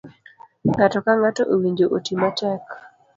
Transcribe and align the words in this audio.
Ng'ato 0.69 0.99
ka 1.05 1.11
ng'ato 1.19 1.43
owinjo 1.53 1.85
oti 1.97 2.13
matek. 2.21 2.65